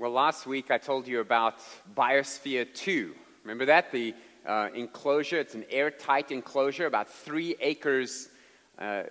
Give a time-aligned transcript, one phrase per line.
[0.00, 1.58] Well, last week I told you about
[1.94, 3.14] Biosphere 2.
[3.44, 3.92] Remember that?
[3.92, 4.14] The
[4.46, 8.30] uh, enclosure, it's an airtight enclosure, about three acres
[8.78, 9.02] uh,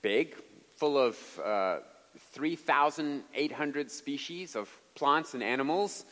[0.00, 0.36] big,
[0.76, 1.78] full of uh,
[2.30, 6.04] 3,800 species of plants and animals.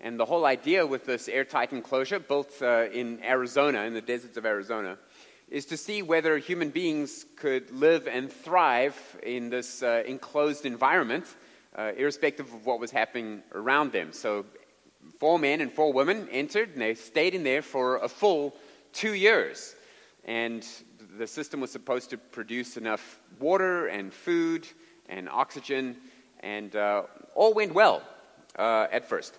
[0.00, 4.38] And the whole idea with this airtight enclosure, built uh, in Arizona, in the deserts
[4.38, 4.98] of Arizona,
[5.48, 11.26] is to see whether human beings could live and thrive in this uh, enclosed environment
[11.76, 14.12] uh, irrespective of what was happening around them.
[14.12, 14.44] So,
[15.18, 18.54] four men and four women entered, and they stayed in there for a full
[18.92, 19.74] two years.
[20.24, 20.66] And
[21.16, 24.66] the system was supposed to produce enough water and food
[25.08, 25.96] and oxygen,
[26.40, 27.02] and uh,
[27.34, 28.02] all went well
[28.58, 29.38] uh, at first.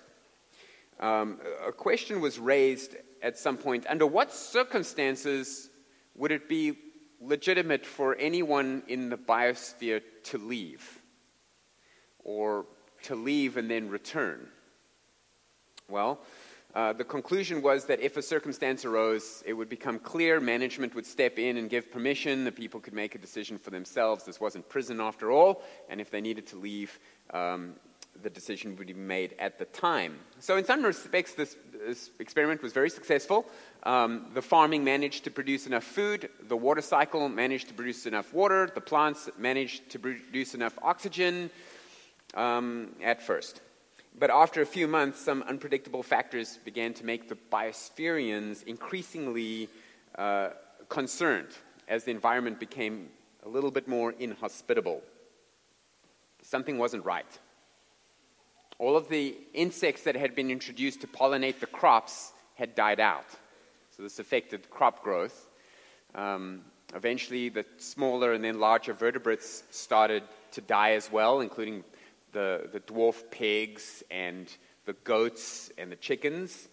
[0.99, 5.69] Um, a question was raised at some point under what circumstances
[6.15, 6.77] would it be
[7.19, 11.00] legitimate for anyone in the biosphere to leave?
[12.23, 12.65] Or
[13.03, 14.47] to leave and then return?
[15.89, 16.19] Well,
[16.73, 21.05] uh, the conclusion was that if a circumstance arose, it would become clear, management would
[21.05, 24.23] step in and give permission, the people could make a decision for themselves.
[24.23, 26.97] This wasn't prison after all, and if they needed to leave,
[27.33, 27.73] um,
[28.23, 30.17] the decision would be made at the time.
[30.39, 33.45] So, in some respects, this, this experiment was very successful.
[33.83, 38.33] Um, the farming managed to produce enough food, the water cycle managed to produce enough
[38.33, 41.49] water, the plants managed to produce enough oxygen
[42.33, 43.61] um, at first.
[44.17, 49.69] But after a few months, some unpredictable factors began to make the biospherians increasingly
[50.17, 50.49] uh,
[50.89, 51.47] concerned
[51.87, 53.09] as the environment became
[53.45, 55.01] a little bit more inhospitable.
[56.41, 57.39] Something wasn't right.
[58.79, 63.25] All of the insects that had been introduced to pollinate the crops had died out.
[63.95, 65.47] So this affected crop growth.
[66.15, 66.61] Um,
[66.93, 71.83] eventually, the smaller and then larger vertebrates started to die as well, including
[72.31, 74.47] the, the dwarf pigs and
[74.85, 76.69] the goats and the chickens.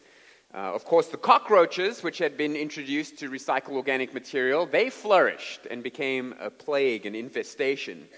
[0.55, 5.67] Uh, of course, the cockroaches, which had been introduced to recycle organic material, they flourished
[5.70, 8.08] and became a plague, an infestation.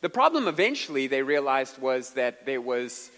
[0.00, 3.10] The problem eventually, they realized, was that there was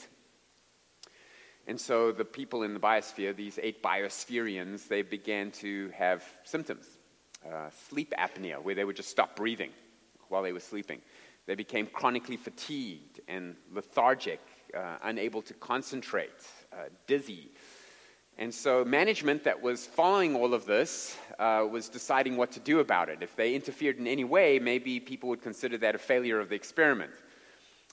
[1.69, 6.87] And so the people in the biosphere, these eight biospherians, they began to have symptoms.
[7.45, 9.71] Uh, sleep apnea, where they would just stop breathing
[10.29, 11.01] while they were sleeping.
[11.47, 14.41] They became chronically fatigued and lethargic,
[14.75, 16.31] uh, unable to concentrate,
[16.73, 17.53] uh, dizzy,
[18.39, 22.81] and so, management that was following all of this uh, was deciding what to do
[22.81, 23.23] about it.
[23.23, 26.55] If they interfered in any way, maybe people would consider that a failure of the
[26.55, 27.13] experiment.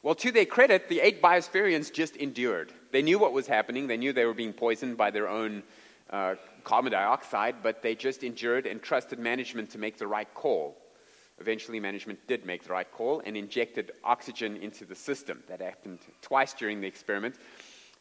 [0.01, 2.73] Well, to their credit, the eight biospherians just endured.
[2.91, 5.63] They knew what was happening, they knew they were being poisoned by their own
[6.09, 10.77] uh, carbon dioxide, but they just endured and trusted management to make the right call.
[11.39, 15.41] Eventually, management did make the right call and injected oxygen into the system.
[15.47, 17.35] That happened twice during the experiment.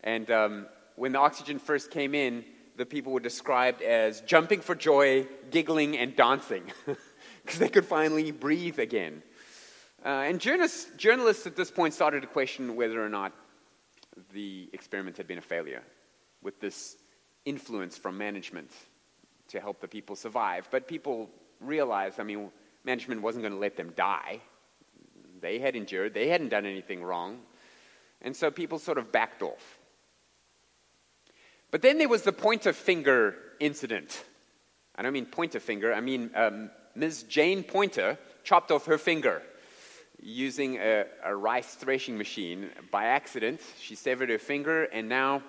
[0.02, 0.66] And um,
[0.96, 2.44] when the oxygen first came in,
[2.76, 6.64] the people were described as jumping for joy, giggling, and dancing
[7.44, 9.22] because they could finally breathe again.
[10.04, 13.32] Uh, and journalists, journalists at this point started to question whether or not
[14.32, 15.82] the experiment had been a failure
[16.42, 16.96] with this
[17.44, 18.70] influence from management
[19.48, 20.66] to help the people survive.
[20.70, 21.30] But people
[21.60, 22.50] realized, I mean,
[22.84, 24.40] management wasn't going to let them die.
[25.40, 27.40] They had endured, they hadn't done anything wrong.
[28.22, 29.78] And so people sort of backed off.
[31.72, 34.24] But then there was the point of finger incident.
[34.94, 37.24] I don't mean point of finger, I mean um, Ms.
[37.24, 39.42] Jane Poynter chopped off her finger
[40.20, 43.60] using a, a rice threshing machine by accident.
[43.80, 45.42] She severed her finger, and now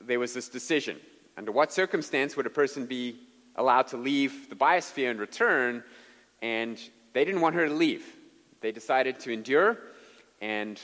[0.00, 0.98] there was this decision.
[1.36, 3.18] Under what circumstance would a person be
[3.56, 5.82] allowed to leave the biosphere and return?
[6.42, 6.78] And
[7.14, 8.04] they didn't want her to leave.
[8.60, 9.78] They decided to endure,
[10.42, 10.78] and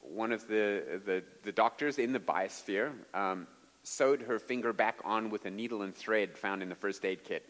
[0.00, 3.46] one of the, the, the doctors in the biosphere um,
[3.90, 7.24] sewed her finger back on with a needle and thread found in the first aid
[7.24, 7.44] kit.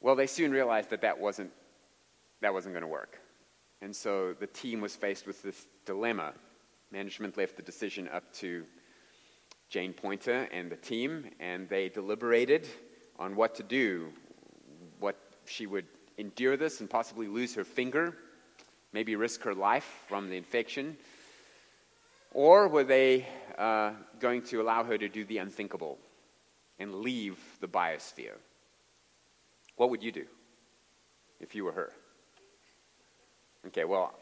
[0.00, 1.50] Well, they soon realized that that wasn't,
[2.40, 3.20] that wasn't going to work.
[3.82, 6.32] And so the team was faced with this dilemma.
[6.90, 8.64] Management left the decision up to
[9.68, 12.66] Jane Poynter and the team, and they deliberated
[13.18, 14.08] on what to do.
[14.98, 18.16] What she would endure this and possibly lose her finger,
[18.94, 20.96] maybe risk her life from the infection,
[22.32, 23.26] or were they
[23.58, 25.98] uh, going to allow her to do the unthinkable
[26.78, 28.36] and leave the biosphere?
[29.76, 30.24] What would you do
[31.40, 31.92] if you were her?
[33.66, 34.14] Okay, well,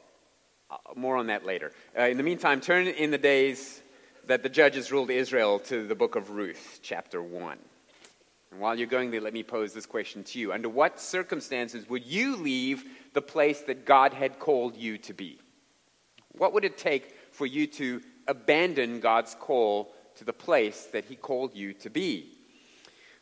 [0.71, 1.73] uh, more on that later.
[1.99, 3.83] Uh, in the meantime, turn in the days
[4.27, 7.59] that the judges ruled Israel to the book of Ruth, chapter 1.
[8.53, 10.53] And while you're going there, let me pose this question to you.
[10.53, 15.41] Under what circumstances would you leave the place that God had called you to be?
[16.33, 21.17] What would it take for you to abandon God's call to the place that He
[21.17, 22.33] called you to be?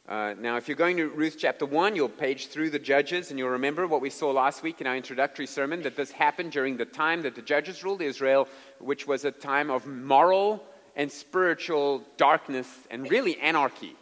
[0.09, 3.39] Uh, now, if you're going to Ruth chapter 1, you'll page through the judges, and
[3.39, 6.77] you'll remember what we saw last week in our introductory sermon that this happened during
[6.77, 8.49] the time that the judges ruled Israel,
[8.81, 10.65] which was a time of moral
[10.97, 13.95] and spiritual darkness and really anarchy.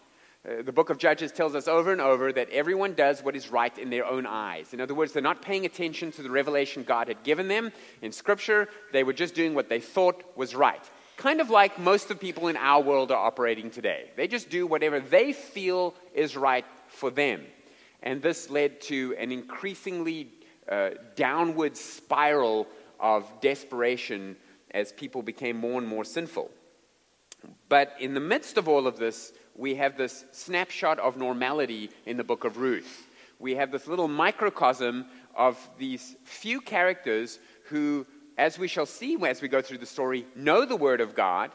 [0.46, 3.50] Uh, the book of Judges tells us over and over that everyone does what is
[3.50, 4.74] right in their own eyes.
[4.74, 8.12] In other words, they're not paying attention to the revelation God had given them in
[8.12, 10.82] Scripture, they were just doing what they thought was right
[11.18, 14.10] kind of like most of the people in our world are operating today.
[14.16, 17.44] They just do whatever they feel is right for them.
[18.02, 20.30] And this led to an increasingly
[20.68, 22.68] uh, downward spiral
[23.00, 24.36] of desperation
[24.70, 26.50] as people became more and more sinful.
[27.68, 32.16] But in the midst of all of this, we have this snapshot of normality in
[32.16, 33.06] the book of Ruth.
[33.38, 38.06] We have this little microcosm of these few characters who
[38.38, 41.50] as we shall see as we go through the story, know the Word of God,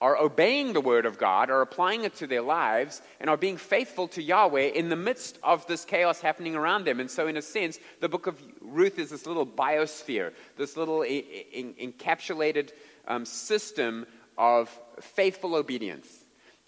[0.00, 3.58] are obeying the Word of God, are applying it to their lives, and are being
[3.58, 6.98] faithful to Yahweh in the midst of this chaos happening around them.
[6.98, 11.00] And so, in a sense, the book of Ruth is this little biosphere, this little
[11.00, 12.70] encapsulated
[13.06, 14.06] um, system
[14.38, 14.70] of
[15.00, 16.17] faithful obedience.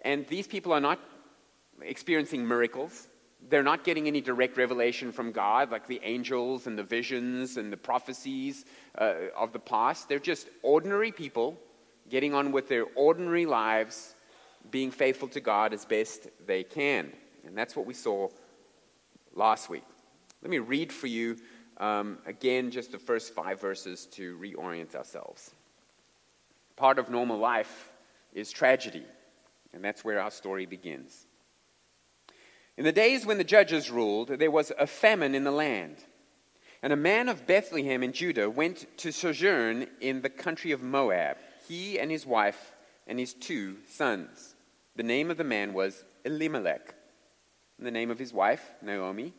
[0.02, 0.98] And these people are not
[1.82, 3.08] experiencing miracles
[3.48, 7.72] they're not getting any direct revelation from God, like the angels and the visions and
[7.72, 8.64] the prophecies
[8.98, 10.08] uh, of the past.
[10.08, 11.56] They're just ordinary people
[12.08, 14.14] getting on with their ordinary lives,
[14.70, 17.12] being faithful to God as best they can.
[17.46, 18.28] And that's what we saw
[19.34, 19.84] last week.
[20.42, 21.36] Let me read for you
[21.78, 25.54] um, again just the first five verses to reorient ourselves.
[26.76, 27.90] Part of normal life
[28.32, 29.04] is tragedy,
[29.72, 31.26] and that's where our story begins.
[32.76, 35.96] In the days when the judges ruled, there was a famine in the land.
[36.82, 41.36] And a man of Bethlehem in Judah went to sojourn in the country of Moab,
[41.68, 42.72] he and his wife
[43.06, 44.54] and his two sons.
[44.96, 46.94] The name of the man was Elimelech,
[47.76, 49.34] and the name of his wife, Naomi.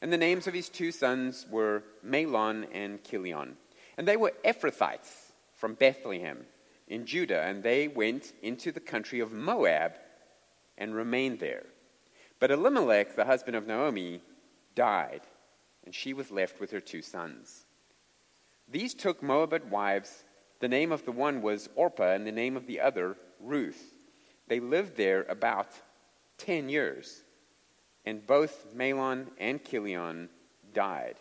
[0.00, 3.56] And the names of his two sons were Mahlon and Chilion.
[3.98, 6.46] And they were Ephrathites from Bethlehem
[6.90, 9.92] in Judah, and they went into the country of Moab
[10.76, 11.64] and remained there.
[12.40, 14.20] But Elimelech, the husband of Naomi,
[14.74, 15.22] died,
[15.84, 17.64] and she was left with her two sons.
[18.68, 20.24] These took Moabite wives.
[20.58, 23.94] The name of the one was Orpah, and the name of the other, Ruth.
[24.48, 25.68] They lived there about
[26.38, 27.22] ten years,
[28.04, 30.28] and both Mahlon and Chilion
[30.74, 31.16] died,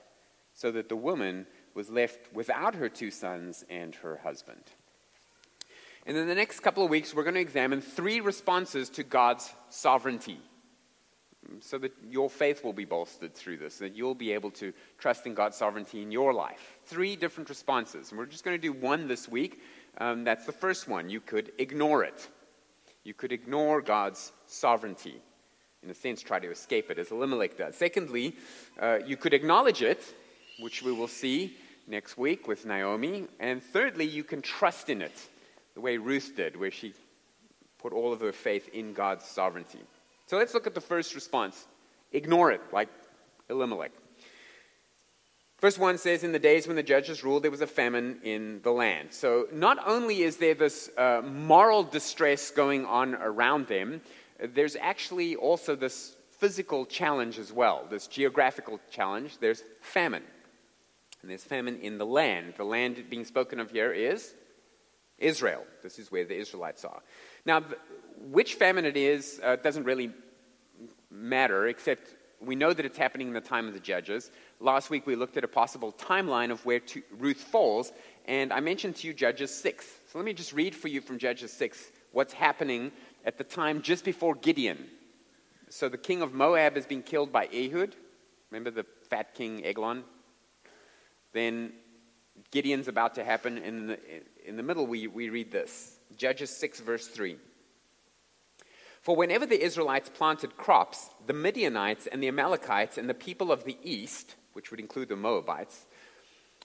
[0.53, 1.45] so that the woman
[1.75, 4.63] was left without her two sons and her husband.
[6.09, 9.53] And in the next couple of weeks, we're going to examine three responses to God's
[9.69, 10.39] sovereignty
[11.59, 15.27] so that your faith will be bolstered through this, that you'll be able to trust
[15.27, 16.79] in God's sovereignty in your life.
[16.85, 18.09] Three different responses.
[18.09, 19.61] And we're just going to do one this week.
[19.99, 21.11] Um, that's the first one.
[21.11, 22.27] You could ignore it.
[23.03, 25.21] You could ignore God's sovereignty.
[25.83, 27.75] In a sense, try to escape it, as Elimelech does.
[27.75, 28.35] Secondly,
[28.79, 30.15] uh, you could acknowledge it,
[30.59, 33.27] which we will see next week with Naomi.
[33.39, 35.29] And thirdly, you can trust in it,
[35.73, 36.93] the way Ruth did, where she
[37.77, 39.79] put all of her faith in God's sovereignty.
[40.25, 41.67] So let's look at the first response
[42.11, 42.89] ignore it, like
[43.49, 43.91] Elimelech.
[45.59, 48.61] Verse 1 says, In the days when the judges ruled, there was a famine in
[48.63, 49.09] the land.
[49.11, 54.01] So not only is there this uh, moral distress going on around them,
[54.39, 59.37] there's actually also this physical challenge as well, this geographical challenge.
[59.39, 60.23] There's famine.
[61.21, 62.53] And there's famine in the land.
[62.55, 64.33] The land being spoken of here is
[65.19, 65.63] Israel.
[65.83, 67.01] This is where the Israelites are.
[67.45, 67.63] Now,
[68.31, 70.11] which famine it is uh, doesn't really
[71.11, 74.31] matter, except we know that it's happening in the time of the judges.
[74.59, 77.91] Last week we looked at a possible timeline of where to, Ruth falls,
[78.25, 79.85] and I mentioned to you Judges 6.
[80.11, 82.91] So let me just read for you from Judges 6 what's happening
[83.25, 84.87] at the time just before Gideon.
[85.69, 87.95] So the king of Moab has been killed by Ehud.
[88.49, 90.03] Remember the fat king Eglon?
[91.33, 91.73] Then
[92.51, 93.57] Gideon's about to happen.
[93.57, 93.99] In the,
[94.45, 97.37] in the middle, we, we read this Judges 6, verse 3.
[99.01, 103.63] For whenever the Israelites planted crops, the Midianites and the Amalekites and the people of
[103.63, 105.85] the east, which would include the Moabites,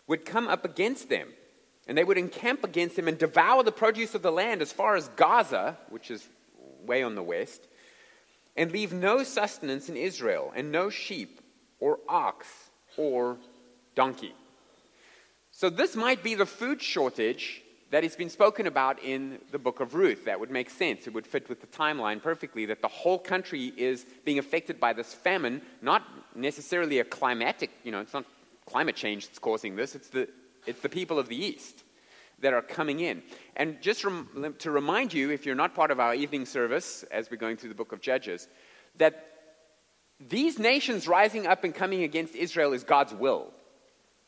[0.06, 1.28] would come up against them.
[1.86, 4.96] And they would encamp against them and devour the produce of the land as far
[4.96, 6.26] as Gaza, which is
[6.86, 7.68] way on the west,
[8.56, 11.40] and leave no sustenance in Israel, and no sheep,
[11.80, 12.46] or ox,
[12.96, 13.36] or
[13.94, 14.34] donkey.
[15.56, 19.78] So, this might be the food shortage that has been spoken about in the book
[19.78, 20.24] of Ruth.
[20.24, 21.06] That would make sense.
[21.06, 24.92] It would fit with the timeline perfectly that the whole country is being affected by
[24.94, 26.02] this famine, not
[26.34, 28.24] necessarily a climatic, you know, it's not
[28.66, 30.28] climate change that's causing this, it's the,
[30.66, 31.84] it's the people of the East
[32.40, 33.22] that are coming in.
[33.54, 37.30] And just rem- to remind you, if you're not part of our evening service as
[37.30, 38.48] we're going through the book of Judges,
[38.96, 39.24] that
[40.18, 43.52] these nations rising up and coming against Israel is God's will.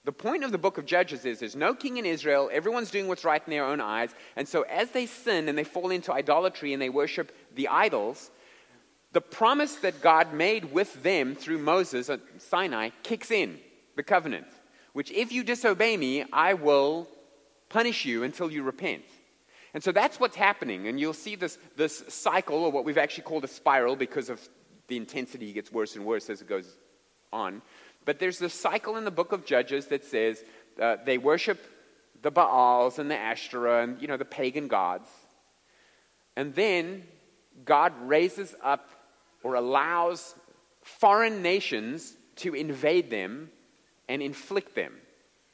[0.06, 3.08] The point of the book of Judges is there's no king in Israel, everyone's doing
[3.08, 6.12] what's right in their own eyes, and so as they sin and they fall into
[6.12, 8.30] idolatry and they worship the idols,
[9.10, 13.58] the promise that God made with them through Moses at Sinai kicks in,
[13.96, 14.46] the covenant,
[14.92, 17.08] which if you disobey me, I will
[17.68, 19.02] punish you until you repent.
[19.74, 23.24] And so that's what's happening, and you'll see this, this cycle, or what we've actually
[23.24, 24.40] called a spiral because of
[24.86, 26.78] the intensity gets worse and worse as it goes
[27.32, 27.60] on.
[28.06, 30.42] But there's this cycle in the book of Judges that says
[30.80, 31.60] uh, they worship
[32.22, 35.10] the Baals and the Ashtoreth and, you know, the pagan gods.
[36.36, 37.04] And then
[37.64, 38.90] God raises up
[39.42, 40.34] or allows
[40.82, 43.50] foreign nations to invade them
[44.08, 44.92] and inflict them.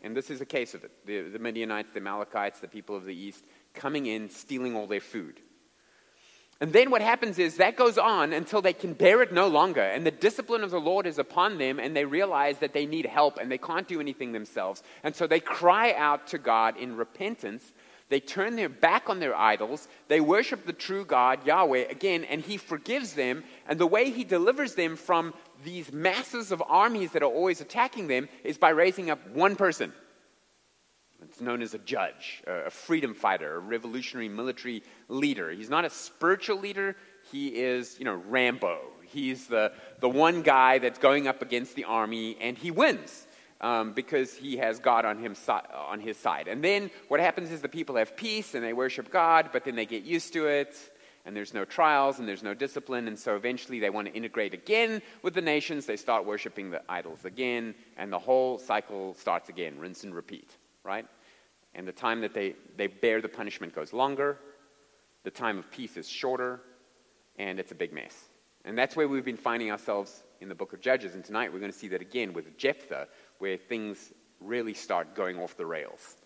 [0.02, 0.90] And this is a case of it.
[1.06, 5.00] The, the Midianites, the Amalekites, the people of the east coming in, stealing all their
[5.00, 5.40] food.
[6.62, 9.80] And then what happens is that goes on until they can bear it no longer.
[9.80, 13.04] And the discipline of the Lord is upon them, and they realize that they need
[13.04, 14.84] help and they can't do anything themselves.
[15.02, 17.72] And so they cry out to God in repentance.
[18.10, 19.88] They turn their back on their idols.
[20.06, 23.42] They worship the true God, Yahweh, again, and He forgives them.
[23.66, 28.06] And the way He delivers them from these masses of armies that are always attacking
[28.06, 29.92] them is by raising up one person
[31.28, 35.50] it's known as a judge, a freedom fighter, a revolutionary military leader.
[35.50, 36.96] He's not a spiritual leader,
[37.30, 38.78] he is, you know, Rambo.
[39.04, 43.26] He's the, the one guy that's going up against the army, and he wins.
[43.60, 45.36] Um, because he has God on, him,
[45.72, 46.48] on his side.
[46.48, 49.76] And then what happens is the people have peace and they worship God, but then
[49.76, 50.76] they get used to it,
[51.24, 54.52] and there's no trials and there's no discipline, and so eventually they want to integrate
[54.52, 55.86] again with the nations.
[55.86, 60.50] They start worshiping the idols again, and the whole cycle starts again, rinse and repeat,
[60.84, 61.06] right?
[61.74, 64.38] And the time that they, they bear the punishment goes longer,
[65.24, 66.60] the time of peace is shorter,
[67.38, 68.14] and it's a big mess.
[68.64, 71.14] And that's where we've been finding ourselves in the book of Judges.
[71.14, 73.08] And tonight we're going to see that again with Jephthah,
[73.38, 76.16] where things really start going off the rails.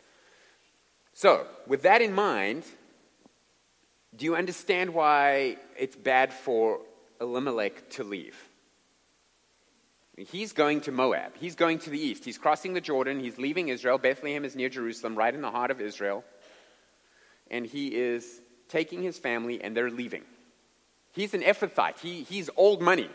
[1.13, 2.65] So, with that in mind,
[4.15, 6.81] do you understand why it's bad for
[7.21, 8.37] Elimelech to leave?
[10.17, 11.33] He's going to Moab.
[11.39, 12.25] He's going to the east.
[12.25, 13.21] He's crossing the Jordan.
[13.21, 13.99] He's leaving Israel.
[13.99, 16.25] Bethlehem is near Jerusalem, right in the heart of Israel.
[17.51, 20.23] And he is taking his family, and they're leaving.
[21.13, 21.99] He's an Ephrathite.
[21.99, 23.11] He, he's old money.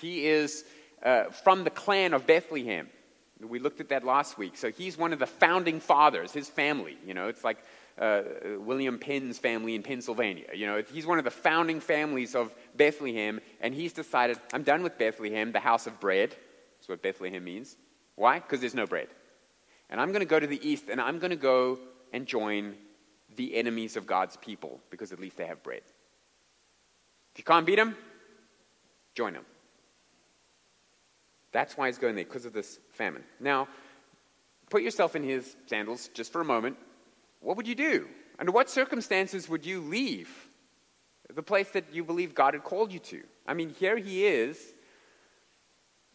[0.00, 0.64] He is
[1.02, 2.88] uh, from the clan of Bethlehem.
[3.40, 4.56] We looked at that last week.
[4.56, 6.96] So he's one of the founding fathers, his family.
[7.06, 7.58] You know, it's like
[7.98, 8.22] uh,
[8.58, 10.46] William Penn's family in Pennsylvania.
[10.54, 14.82] You know, he's one of the founding families of Bethlehem, and he's decided, I'm done
[14.82, 16.30] with Bethlehem, the house of bread.
[16.78, 17.76] That's what Bethlehem means.
[18.16, 18.38] Why?
[18.38, 19.08] Because there's no bread.
[19.90, 21.78] And I'm going to go to the east, and I'm going to go
[22.12, 22.74] and join
[23.36, 25.82] the enemies of God's people, because at least they have bread.
[27.32, 27.96] If you can't beat them,
[29.14, 29.44] join them.
[31.52, 33.22] That's why he's going there, because of this famine.
[33.40, 33.68] Now,
[34.70, 36.76] put yourself in his sandals just for a moment
[37.42, 38.08] what would you do?
[38.38, 40.30] Under what circumstances would you leave
[41.32, 43.22] the place that you believe God had called you to?
[43.46, 44.74] I mean, here he is.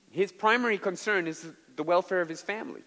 [0.09, 2.81] His primary concern is the welfare of his family.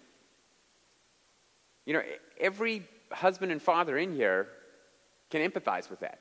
[1.87, 2.03] You know,
[2.39, 4.49] every husband and father in here
[5.31, 6.21] can empathize with that.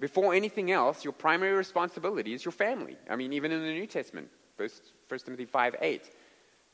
[0.00, 2.96] before anything else, your primary responsibility is your family.
[3.08, 4.68] I mean, even in the New Testament, 1
[5.24, 6.10] Timothy 5 8.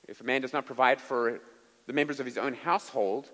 [0.08, 1.40] If a man does not provide for
[1.86, 3.30] the members of his own household,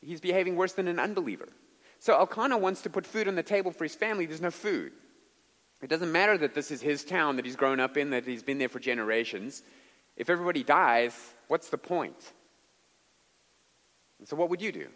[0.00, 1.48] he's behaving worse than an unbeliever.
[1.98, 4.26] So Elkanah wants to put food on the table for his family.
[4.26, 4.92] There's no food.
[5.82, 8.42] It doesn't matter that this is his town that he's grown up in, that he's
[8.42, 9.62] been there for generations.
[10.16, 11.14] If everybody dies,
[11.46, 12.32] what's the point?
[14.18, 14.88] And so, what would you do?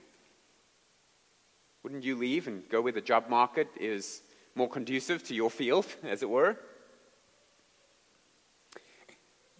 [1.82, 4.22] Wouldn't you leave and go where the job market is
[4.54, 6.56] more conducive to your field, as it were?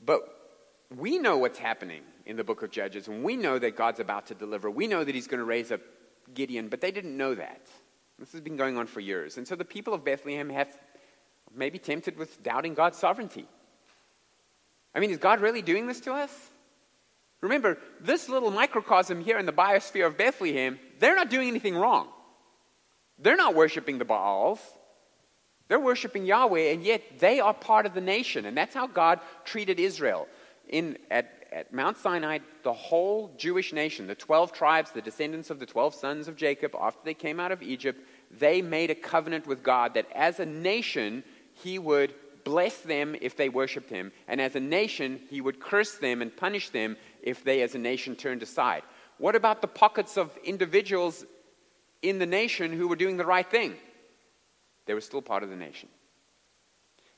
[0.05, 0.23] But
[0.97, 4.27] we know what's happening in the book of Judges, and we know that God's about
[4.27, 4.71] to deliver.
[4.71, 5.81] We know that He's going to raise up
[6.35, 7.67] Gideon, but they didn't know that.
[8.19, 9.37] This has been going on for years.
[9.37, 10.69] And so the people of Bethlehem have
[11.55, 13.47] maybe tempted with doubting God's sovereignty.
[14.95, 16.31] I mean, is God really doing this to us?
[17.41, 22.09] Remember, this little microcosm here in the biosphere of Bethlehem, they're not doing anything wrong.
[23.19, 24.61] They're not worshiping the Baals.
[25.69, 28.47] They're worshiping Yahweh, and yet they are part of the nation.
[28.47, 30.29] And that's how God treated Israel.
[30.69, 35.59] In, at, at Mount Sinai, the whole Jewish nation, the 12 tribes, the descendants of
[35.59, 39.47] the 12 sons of Jacob, after they came out of Egypt, they made a covenant
[39.47, 41.23] with God that as a nation,
[41.55, 45.99] He would bless them if they worshiped Him, and as a nation, He would curse
[45.99, 48.83] them and punish them if they, as a nation, turned aside.
[49.19, 51.25] What about the pockets of individuals
[52.01, 53.75] in the nation who were doing the right thing?
[54.87, 55.89] They were still part of the nation.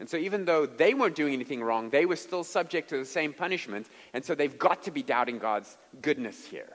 [0.05, 3.07] And so, even though they weren't doing anything wrong, they were still subject to the
[3.07, 3.87] same punishment.
[4.13, 6.69] And so, they've got to be doubting God's goodness here.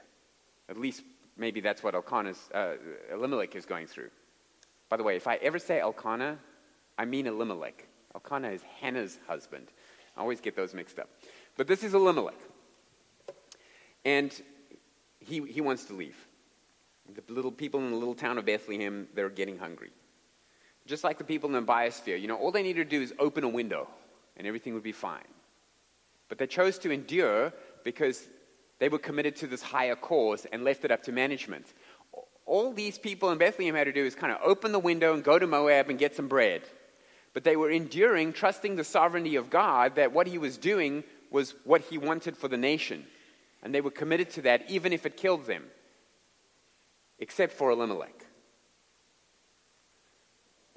[0.68, 1.04] At least,
[1.36, 2.72] maybe that's what Elkanah's, uh,
[3.12, 4.10] Elimelech is going through.
[4.88, 6.38] By the way, if I ever say Elkanah,
[6.98, 7.86] I mean Elimelech.
[8.16, 9.68] Elkanah is Hannah's husband.
[10.16, 11.08] I always get those mixed up.
[11.56, 12.34] But this is Elimelech.
[14.04, 14.32] And
[15.20, 16.16] he, he wants to leave.
[17.14, 19.90] The little people in the little town of Bethlehem, they're getting hungry.
[20.86, 23.12] Just like the people in the biosphere, you know, all they needed to do is
[23.18, 23.88] open a window
[24.36, 25.28] and everything would be fine.
[26.28, 27.52] But they chose to endure
[27.84, 28.26] because
[28.78, 31.66] they were committed to this higher cause and left it up to management.
[32.46, 35.22] All these people in Bethlehem had to do is kind of open the window and
[35.22, 36.62] go to Moab and get some bread.
[37.34, 41.54] But they were enduring, trusting the sovereignty of God that what he was doing was
[41.64, 43.06] what he wanted for the nation.
[43.62, 45.64] And they were committed to that even if it killed them,
[47.18, 48.24] except for Elimelech.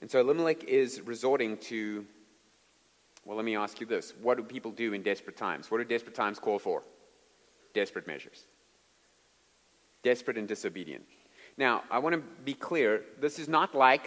[0.04, 2.06] And so Elimelech is resorting to,
[3.24, 4.14] well, let me ask you this.
[4.22, 5.72] What do people do in desperate times?
[5.72, 6.84] What do desperate times call for?
[7.74, 8.44] Desperate measures.
[10.04, 11.06] Desperate and disobedient.
[11.56, 14.06] Now, I want to be clear this is not like,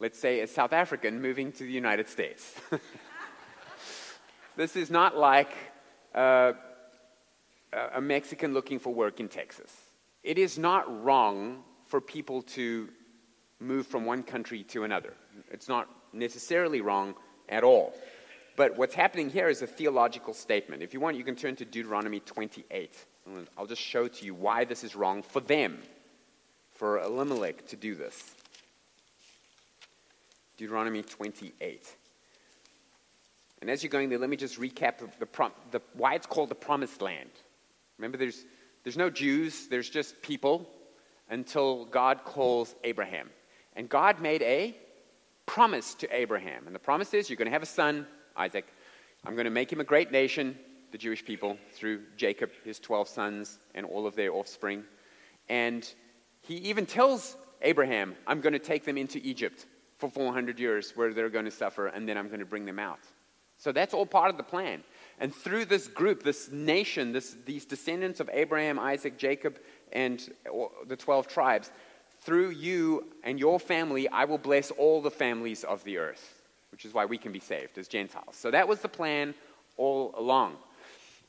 [0.00, 2.56] let's say, a South African moving to the United States.
[4.56, 5.52] this is not like
[6.12, 6.54] uh,
[7.94, 9.72] a Mexican looking for work in Texas.
[10.24, 12.88] It is not wrong for people to
[13.60, 15.14] move from one country to another.
[15.50, 17.14] It's not necessarily wrong
[17.48, 17.94] at all.
[18.56, 20.82] But what's happening here is a theological statement.
[20.82, 22.94] If you want, you can turn to Deuteronomy 28.
[23.56, 25.78] I'll just show to you why this is wrong for them,
[26.72, 28.34] for Elimelech to do this.
[30.56, 31.96] Deuteronomy 28.
[33.60, 36.48] And as you're going there, let me just recap the, the, the, why it's called
[36.48, 37.30] the promised land.
[37.98, 38.44] Remember, there's,
[38.84, 40.68] there's no Jews, there's just people
[41.28, 43.28] until God calls Abraham.
[43.76, 44.74] And God made a
[45.44, 46.66] promise to Abraham.
[46.66, 48.66] And the promise is you're going to have a son, Isaac.
[49.24, 50.58] I'm going to make him a great nation,
[50.90, 54.82] the Jewish people, through Jacob, his 12 sons, and all of their offspring.
[55.48, 55.88] And
[56.40, 59.66] he even tells Abraham, I'm going to take them into Egypt
[59.98, 62.78] for 400 years where they're going to suffer, and then I'm going to bring them
[62.78, 63.00] out.
[63.58, 64.82] So that's all part of the plan.
[65.18, 69.58] And through this group, this nation, this, these descendants of Abraham, Isaac, Jacob,
[69.92, 70.30] and
[70.86, 71.70] the 12 tribes,
[72.26, 76.84] through you and your family, I will bless all the families of the earth, which
[76.84, 78.34] is why we can be saved as Gentiles.
[78.34, 79.32] So that was the plan
[79.76, 80.56] all along.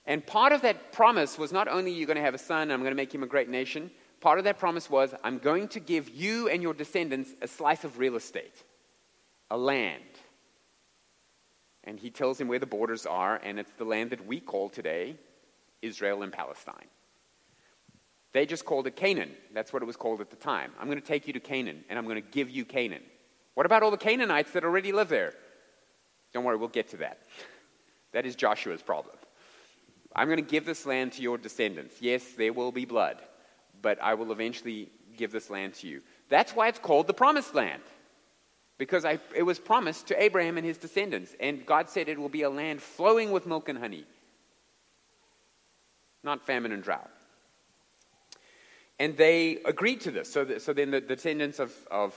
[0.07, 2.79] And part of that promise was not only you're going to have a son, I'm
[2.79, 3.91] going to make him a great nation.
[4.21, 7.83] Part of that promise was, I'm going to give you and your descendants a slice
[7.83, 8.63] of real estate,
[9.51, 10.01] a land.
[11.83, 14.69] And he tells him where the borders are, and it's the land that we call
[14.69, 15.15] today
[15.83, 16.87] Israel and Palestine.
[18.33, 19.31] They just called it Canaan.
[19.53, 20.71] That's what it was called at the time.
[20.79, 23.03] I'm going to take you to Canaan, and I'm going to give you Canaan.
[23.53, 25.33] What about all the Canaanites that already live there?
[26.33, 27.19] Don't worry, we'll get to that.
[28.13, 29.15] That is Joshua's problem.
[30.15, 32.01] I'm going to give this land to your descendants.
[32.01, 33.17] Yes, there will be blood,
[33.81, 36.01] but I will eventually give this land to you.
[36.29, 37.81] That's why it's called the promised land.
[38.77, 41.35] Because I, it was promised to Abraham and his descendants.
[41.39, 44.05] And God said it will be a land flowing with milk and honey,
[46.23, 47.11] not famine and drought.
[48.99, 50.31] And they agreed to this.
[50.31, 52.15] So, so then the descendants of, of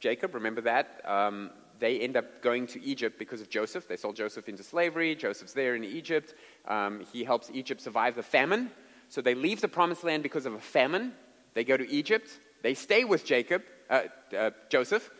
[0.00, 1.02] Jacob, remember that?
[1.04, 3.88] Um, they end up going to Egypt because of Joseph.
[3.88, 5.14] They sold Joseph into slavery.
[5.14, 6.34] Joseph's there in Egypt.
[6.66, 8.70] Um, he helps Egypt survive the famine.
[9.08, 11.12] So they leave the promised land because of a famine.
[11.54, 12.30] They go to Egypt.
[12.62, 14.02] They stay with Jacob, uh,
[14.36, 15.10] uh, Joseph.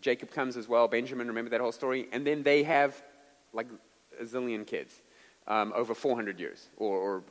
[0.00, 0.88] Jacob comes as well.
[0.88, 2.08] Benjamin, remember that whole story?
[2.12, 3.00] And then they have
[3.52, 3.68] like
[4.20, 4.92] a zillion kids
[5.46, 7.24] um, over 400 years, or, or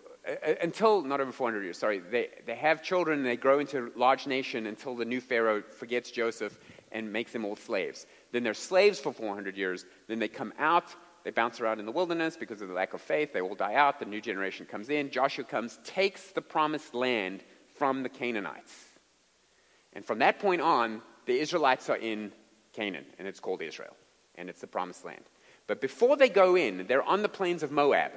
[0.61, 1.99] until, not over 400 years, sorry.
[1.99, 5.61] They, they have children and they grow into a large nation until the new Pharaoh
[5.61, 6.57] forgets Joseph
[6.91, 8.07] and makes them all slaves.
[8.31, 9.85] Then they're slaves for 400 years.
[10.07, 10.95] Then they come out.
[11.23, 13.33] They bounce around in the wilderness because of the lack of faith.
[13.33, 13.99] They all die out.
[13.99, 15.11] The new generation comes in.
[15.11, 17.43] Joshua comes, takes the promised land
[17.75, 18.73] from the Canaanites.
[19.93, 22.31] And from that point on, the Israelites are in
[22.73, 23.95] Canaan, and it's called Israel,
[24.35, 25.23] and it's the promised land.
[25.67, 28.11] But before they go in, they're on the plains of Moab,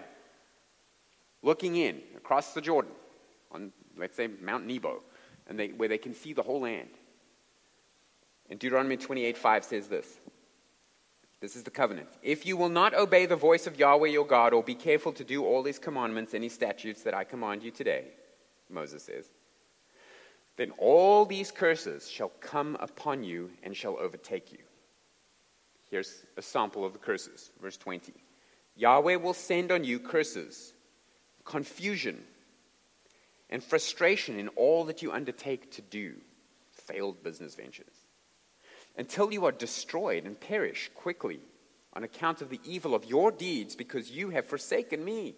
[1.43, 2.93] looking in across the Jordan,
[3.51, 5.03] on, let's say, Mount Nebo,
[5.47, 6.91] and they, where they can see the whole land.
[8.51, 10.19] And Deuteronomy 28 5 says this
[11.41, 12.09] This is the covenant.
[12.23, 15.25] If you will not obey the voice of Yahweh your God, or be careful to
[15.25, 18.07] do all his commandments and his statutes that I command you today,
[18.71, 19.31] Moses says,
[20.59, 24.59] then all these curses shall come upon you and shall overtake you.
[25.89, 27.53] Here's a sample of the curses.
[27.63, 28.13] Verse 20
[28.77, 30.75] Yahweh will send on you curses,
[31.49, 32.23] confusion,
[33.49, 36.15] and frustration in all that you undertake to do,
[36.71, 37.87] failed business ventures,
[38.99, 41.41] until you are destroyed and perish quickly
[41.95, 45.35] on account of the evil of your deeds because you have forsaken me.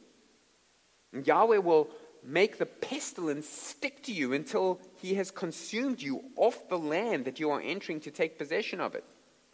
[1.12, 1.88] And Yahweh will
[2.25, 7.38] make the pestilence stick to you until he has consumed you off the land that
[7.38, 9.05] you are entering to take possession of it.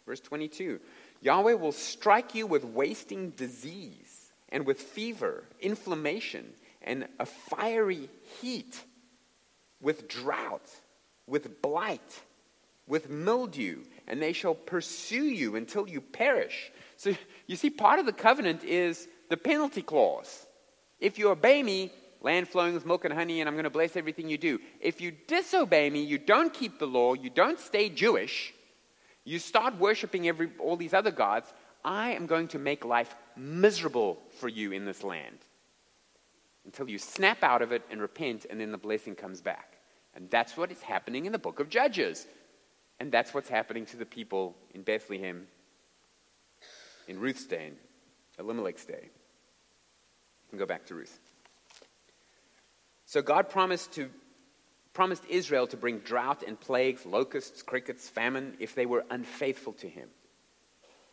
[0.07, 0.79] Verse 22
[1.21, 4.06] Yahweh will strike you with wasting disease
[4.49, 8.09] and with fever, inflammation, and a fiery
[8.41, 8.79] heat,
[9.81, 10.69] with drought,
[11.27, 12.21] with blight,
[12.87, 16.71] with mildew, and they shall pursue you until you perish.
[16.95, 17.13] So
[17.45, 20.45] you see, part of the covenant is the penalty clause.
[20.99, 23.95] If you obey me, land flowing with milk and honey, and I'm going to bless
[23.95, 24.59] everything you do.
[24.79, 28.53] If you disobey me, you don't keep the law, you don't stay Jewish,
[29.25, 31.51] you start worshiping every, all these other gods,
[31.83, 35.37] I am going to make life miserable for you in this land
[36.65, 39.77] until you snap out of it and repent, and then the blessing comes back.
[40.15, 42.27] And that's what is happening in the book of Judges.
[42.99, 45.47] And that's what's happening to the people in Bethlehem,
[47.07, 47.75] in Ruth's day, in
[48.45, 49.03] Elimelech's day.
[49.03, 51.19] You can go back to Ruth.
[53.05, 54.09] So God promised to
[54.93, 59.87] promised Israel to bring drought and plagues, locusts, crickets, famine if they were unfaithful to
[59.87, 60.09] him.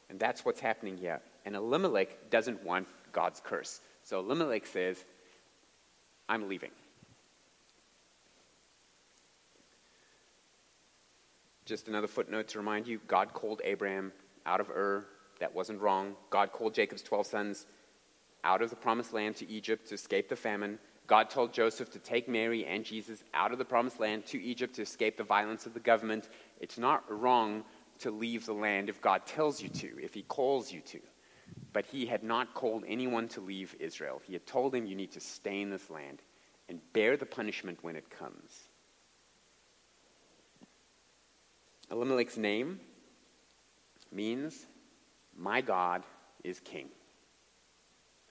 [0.08, 1.20] And that's what's happening here.
[1.44, 3.80] And Elimelech doesn't want God's curse.
[4.02, 5.04] So Elimelech says,
[6.28, 6.70] I'm leaving.
[11.64, 14.12] Just another footnote to remind you God called Abraham
[14.44, 15.06] out of Ur.
[15.40, 16.14] That wasn't wrong.
[16.30, 17.66] God called Jacob's 12 sons
[18.44, 20.78] out of the promised land to Egypt to escape the famine.
[21.06, 24.74] God told Joseph to take Mary and Jesus out of the promised land to Egypt
[24.76, 26.28] to escape the violence of the government.
[26.60, 27.64] It's not wrong
[27.98, 31.00] to leave the land if God tells you to, if He calls you to.
[31.74, 34.22] But He had not called anyone to leave Israel.
[34.24, 36.22] He had told him, You need to stay in this land
[36.70, 38.68] and bear the punishment when it comes.
[41.90, 42.80] Elimelech's name
[44.10, 44.66] means,
[45.36, 46.04] My God
[46.42, 46.88] is king.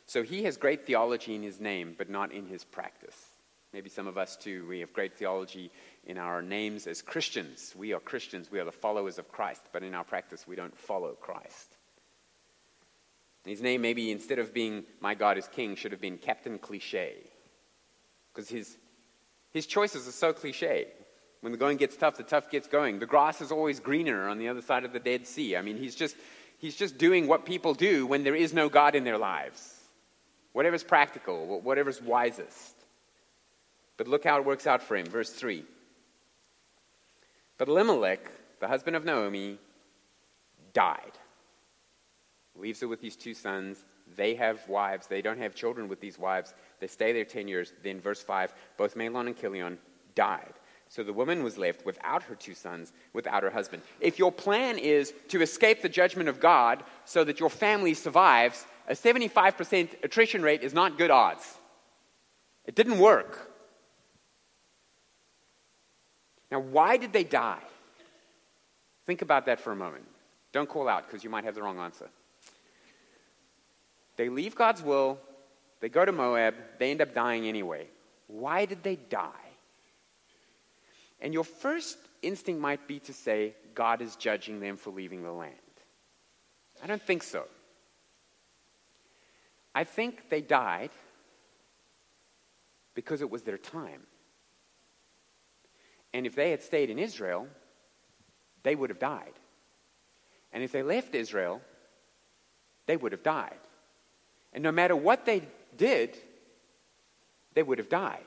[0.05, 3.31] So he has great theology in his name, but not in his practice.
[3.73, 5.71] Maybe some of us too, we have great theology
[6.05, 7.73] in our names as Christians.
[7.75, 10.77] We are Christians, we are the followers of Christ, but in our practice, we don't
[10.77, 11.75] follow Christ.
[13.45, 17.15] His name, maybe instead of being My God is King, should have been Captain Cliche.
[18.33, 18.77] Because his,
[19.51, 20.87] his choices are so cliche.
[21.41, 22.99] When the going gets tough, the tough gets going.
[22.99, 25.57] The grass is always greener on the other side of the Dead Sea.
[25.57, 26.15] I mean, he's just,
[26.57, 29.79] he's just doing what people do when there is no God in their lives
[30.53, 32.75] whatever's practical, whatever's wisest.
[33.97, 35.05] But look how it works out for him.
[35.05, 35.65] Verse 3.
[37.57, 38.29] But Elimelech,
[38.59, 39.57] the husband of Naomi,
[40.73, 41.11] died.
[42.55, 43.85] Leaves her with these two sons.
[44.15, 45.07] They have wives.
[45.07, 46.53] They don't have children with these wives.
[46.79, 47.73] They stay there 10 years.
[47.83, 49.77] Then, verse 5 both Mahlon and Chilion
[50.15, 50.53] died.
[50.89, 53.81] So the woman was left without her two sons, without her husband.
[53.99, 58.67] If your plan is to escape the judgment of God so that your family survives,
[58.87, 61.57] a 75% attrition rate is not good odds.
[62.65, 63.51] It didn't work.
[66.51, 67.63] Now, why did they die?
[69.07, 70.05] Think about that for a moment.
[70.51, 72.09] Don't call out because you might have the wrong answer.
[74.15, 75.19] They leave God's will,
[75.79, 77.87] they go to Moab, they end up dying anyway.
[78.27, 79.29] Why did they die?
[81.19, 85.31] And your first instinct might be to say, God is judging them for leaving the
[85.31, 85.55] land.
[86.83, 87.45] I don't think so.
[89.73, 90.91] I think they died
[92.93, 94.01] because it was their time.
[96.13, 97.47] And if they had stayed in Israel,
[98.61, 99.33] they would have died.
[100.51, 101.61] And if they left Israel,
[102.85, 103.57] they would have died.
[104.53, 105.43] And no matter what they
[105.77, 106.17] did,
[107.53, 108.25] they would have died.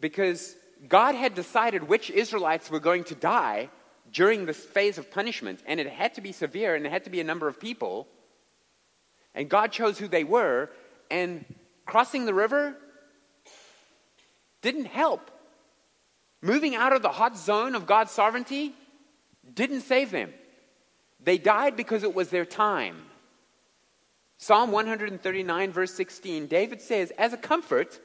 [0.00, 0.54] Because
[0.88, 3.70] God had decided which Israelites were going to die
[4.12, 7.10] during this phase of punishment, and it had to be severe and it had to
[7.10, 8.06] be a number of people.
[9.34, 10.70] And God chose who they were,
[11.10, 11.44] and
[11.84, 12.76] crossing the river
[14.62, 15.30] didn't help.
[16.40, 18.74] Moving out of the hot zone of God's sovereignty
[19.52, 20.32] didn't save them.
[21.22, 22.96] They died because it was their time.
[24.38, 27.98] Psalm 139, verse 16, David says, As a comfort,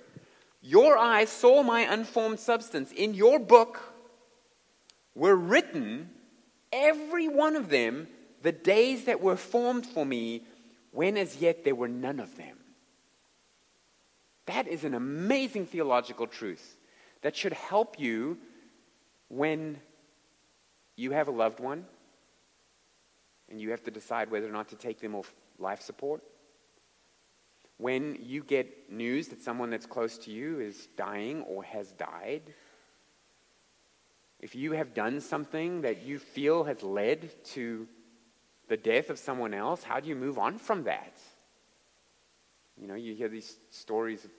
[0.61, 2.91] your eyes saw my unformed substance.
[2.91, 3.93] In your book
[5.13, 6.09] were written,
[6.71, 8.07] every one of them,
[8.41, 10.43] the days that were formed for me,
[10.91, 12.57] when as yet there were none of them.
[14.45, 16.77] That is an amazing theological truth
[17.21, 18.37] that should help you
[19.27, 19.79] when
[20.95, 21.85] you have a loved one
[23.49, 26.21] and you have to decide whether or not to take them off life support
[27.81, 32.43] when you get news that someone that's close to you is dying or has died,
[34.39, 37.87] if you have done something that you feel has led to
[38.67, 41.17] the death of someone else, how do you move on from that?
[42.79, 44.31] You know, you hear these stories of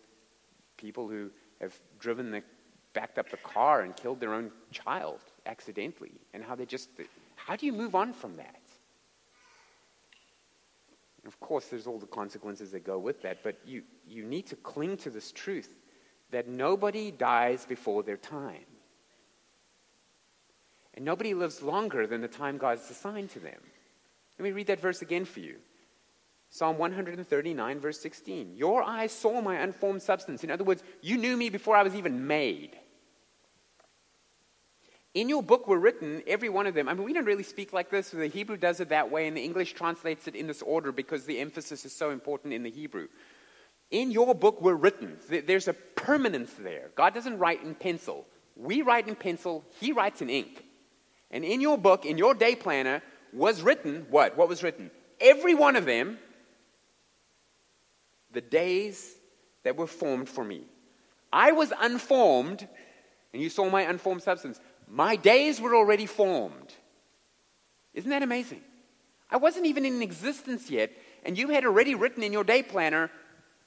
[0.77, 1.29] people who
[1.61, 2.45] have driven the,
[2.93, 6.91] backed up the car and killed their own child accidentally, and how they just,
[7.35, 8.62] how do you move on from that?
[11.27, 14.57] Of course, there's all the consequences that go with that, but you, you need to
[14.57, 15.73] cling to this truth
[16.31, 18.65] that nobody dies before their time.
[20.95, 23.61] And nobody lives longer than the time God's assigned to them.
[24.39, 25.57] Let me read that verse again for you.
[26.51, 28.57] Psalm 139, verse 16.
[28.57, 30.45] Your eyes saw my unformed substance.
[30.45, 32.77] In other words, you knew me before I was even made.
[35.15, 36.89] In your book were written, every one of them.
[36.89, 38.11] I mean, we don't really speak like this.
[38.11, 41.27] The Hebrew does it that way, and the English translates it in this order because
[41.27, 43.09] the emphasis is so important in the Hebrew.
[43.91, 45.19] In your book were written.
[45.29, 46.91] There's a permanence there.
[46.95, 48.27] God doesn't write in pencil.
[48.57, 50.65] We write in pencil, He writes in ink.
[51.31, 54.37] And in your book, in your day planner, was written what?
[54.37, 54.91] What was written?
[55.21, 56.19] Every one of them,
[58.33, 59.15] the days
[59.63, 60.63] that were formed for me.
[61.33, 62.67] I was unformed,
[63.33, 64.61] and you saw my unformed substance.
[64.95, 66.75] My days were already formed.
[67.95, 68.61] Isn't that amazing?
[69.31, 70.93] I wasn't even in existence yet,
[71.25, 73.11] and you had already written in your day planner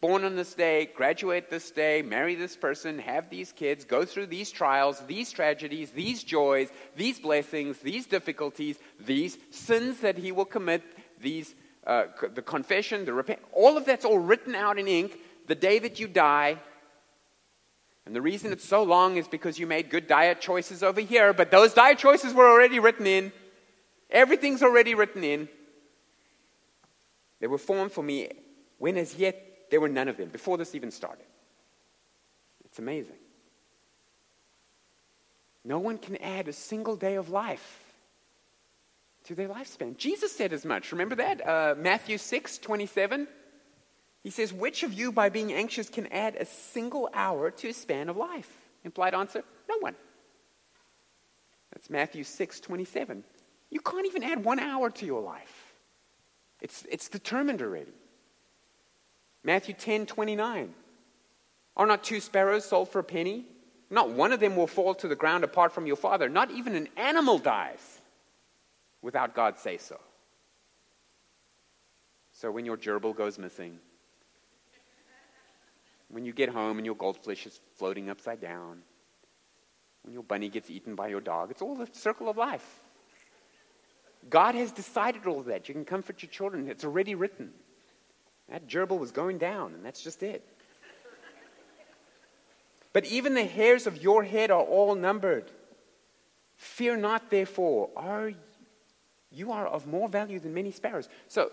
[0.01, 4.27] born on this day, graduate this day, marry this person, have these kids, go through
[4.27, 10.45] these trials, these tragedies, these joys, these blessings, these difficulties, these sins that he will
[10.45, 10.83] commit,
[11.19, 11.55] these
[11.87, 15.17] uh, the confession, the repent, all of that's all written out in ink.
[15.47, 16.59] The day that you die,
[18.05, 21.33] and the reason it's so long is because you made good diet choices over here,
[21.33, 23.31] but those diet choices were already written in.
[24.11, 25.49] Everything's already written in.
[27.39, 28.29] They were formed for me
[28.77, 31.25] when as yet there were none of them, before this even started.
[32.65, 33.15] It's amazing.
[35.63, 37.83] No one can add a single day of life
[39.23, 39.97] to their lifespan.
[39.97, 40.91] Jesus said as much.
[40.91, 41.45] Remember that?
[41.45, 43.27] Uh, Matthew 6 27.
[44.25, 47.77] He says, Which of you, by being anxious, can add a single hour to his
[47.77, 48.49] span of life?
[48.83, 49.93] Implied answer no one.
[51.71, 53.23] That's Matthew 6 27.
[53.69, 55.75] You can't even add one hour to your life,
[56.59, 57.93] it's, it's determined already.
[59.43, 60.73] Matthew 10 29.
[61.77, 63.45] Are not two sparrows sold for a penny?
[63.91, 66.29] Not one of them will fall to the ground apart from your father.
[66.29, 68.01] Not even an animal dies
[69.03, 69.99] without God say so.
[72.31, 73.77] So when your gerbil goes missing,
[76.09, 78.81] when you get home and your goldfish is floating upside down,
[80.03, 82.81] when your bunny gets eaten by your dog, it's all the circle of life.
[84.29, 85.67] God has decided all that.
[85.67, 86.67] You can comfort your children.
[86.69, 87.51] It's already written.
[88.49, 90.43] That gerbil was going down, and that's just it.
[92.93, 95.51] But even the hairs of your head are all numbered.
[96.55, 98.31] Fear not, therefore, are
[99.31, 101.09] you are of more value than many sparrows.
[101.27, 101.51] So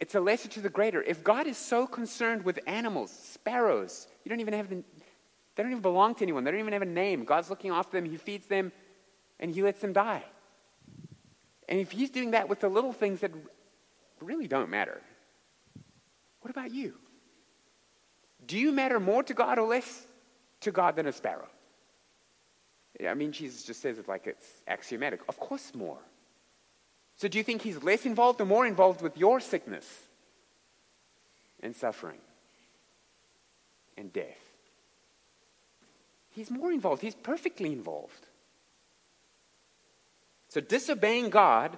[0.00, 1.02] it's a lesser to the greater.
[1.02, 4.76] If God is so concerned with animals, sparrows, you don't even have the,
[5.56, 6.44] they don't even belong to anyone.
[6.44, 7.24] They don't even have a name.
[7.24, 8.08] God's looking after them.
[8.08, 8.70] He feeds them,
[9.40, 10.22] and He lets them die.
[11.68, 13.32] And if He's doing that with the little things that
[14.20, 15.00] really don't matter,
[16.42, 16.94] what about you?
[18.46, 20.06] Do you matter more to God or less
[20.60, 21.48] to God than a sparrow?
[23.06, 25.20] I mean, Jesus just says it like it's axiomatic.
[25.28, 25.98] Of course, more.
[27.18, 29.84] So, do you think he's less involved or more involved with your sickness
[31.60, 32.20] and suffering
[33.96, 34.38] and death?
[36.30, 37.02] He's more involved.
[37.02, 38.26] He's perfectly involved.
[40.48, 41.76] So, disobeying God,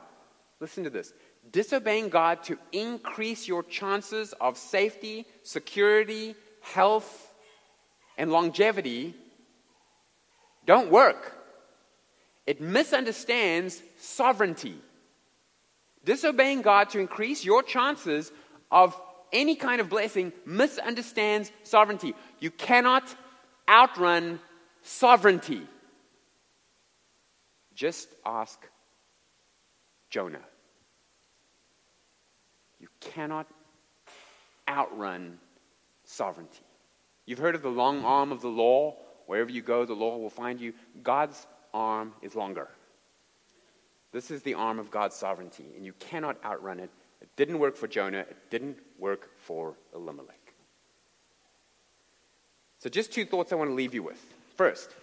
[0.61, 1.13] listen to this
[1.53, 7.33] disobeying God to increase your chances of safety, security, health,
[8.19, 9.15] and longevity
[10.67, 11.35] don't work.
[12.47, 14.77] It misunderstands sovereignty.
[16.05, 18.33] Disobeying God to increase your chances
[18.71, 18.99] of
[19.33, 22.15] any kind of blessing misunderstands sovereignty.
[22.39, 23.15] You cannot
[23.69, 24.41] outrun
[24.83, 25.63] sovereignty.
[27.75, 28.59] Just ask
[30.09, 30.41] Jonah.
[32.79, 33.47] You cannot
[34.69, 35.39] outrun
[36.05, 36.63] sovereignty.
[37.27, 38.97] You've heard of the long arm of the law.
[39.27, 40.73] Wherever you go, the law will find you.
[41.03, 42.69] God's arm is longer.
[44.13, 46.91] This is the arm of God's sovereignty, and you cannot outrun it.
[47.21, 50.37] It didn't work for Jonah, it didn't work for Elimelech.
[52.79, 54.21] So, just two thoughts I want to leave you with.
[54.57, 54.95] First,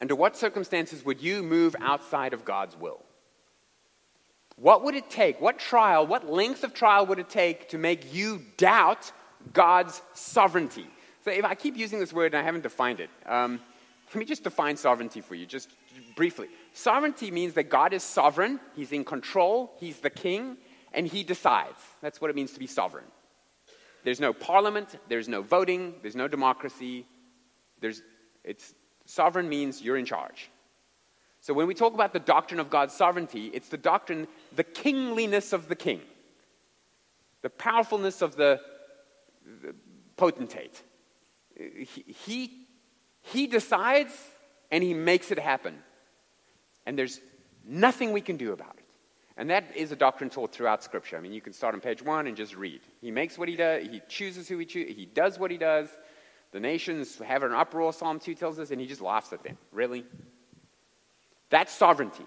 [0.00, 3.00] under what circumstances would you move outside of God's will?
[4.56, 5.40] What would it take?
[5.40, 9.12] What trial, what length of trial would it take to make you doubt
[9.52, 10.86] God's sovereignty?
[11.24, 13.60] So, if I keep using this word and I haven't defined it, um,
[14.08, 15.70] let me just define sovereignty for you, just
[16.16, 16.48] briefly.
[16.72, 20.56] Sovereignty means that God is sovereign, He's in control, He's the king,
[20.92, 21.78] and He decides.
[22.00, 23.04] That's what it means to be sovereign.
[24.04, 27.06] There's no parliament, there's no voting, there's no democracy.
[27.80, 28.02] There's,
[28.44, 30.50] it's, sovereign means you're in charge.
[31.40, 35.52] So when we talk about the doctrine of God's sovereignty, it's the doctrine, the kingliness
[35.52, 36.00] of the king,
[37.42, 38.60] the powerfulness of the,
[39.62, 39.74] the
[40.16, 40.82] potentate.
[41.56, 42.66] He, he
[43.22, 44.12] he decides
[44.70, 45.78] and he makes it happen.
[46.86, 47.20] And there's
[47.64, 48.84] nothing we can do about it.
[49.36, 51.16] And that is a doctrine taught throughout Scripture.
[51.16, 52.80] I mean, you can start on page one and just read.
[53.00, 55.88] He makes what he does, he chooses who he chooses, he does what he does.
[56.52, 59.56] The nations have an uproar, Psalm 2 tells us, and he just laughs at them.
[59.72, 60.04] Really?
[61.48, 62.26] That's sovereignty.